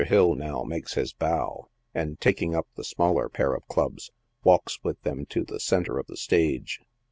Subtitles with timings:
[0.03, 4.09] Hill now makes his bow, and, taking up the smaller pair of clubs,
[4.43, 6.79] walks with them to the centre of the stage.